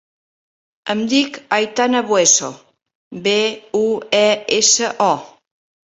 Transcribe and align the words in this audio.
Em 0.93 1.03
dic 1.11 1.37
Aitana 1.59 2.01
Bueso: 2.09 2.51
be, 3.29 3.37
u, 3.85 3.87
e, 4.25 4.27
essa, 4.61 4.95
o. 5.15 5.17